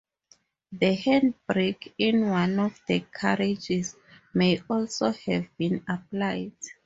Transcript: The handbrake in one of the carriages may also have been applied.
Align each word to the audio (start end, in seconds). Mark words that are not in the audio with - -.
The 0.71 0.97
handbrake 0.97 1.93
in 1.99 2.27
one 2.27 2.57
of 2.57 2.81
the 2.87 3.05
carriages 3.13 3.95
may 4.33 4.59
also 4.67 5.11
have 5.11 5.55
been 5.59 5.83
applied. 5.87 6.53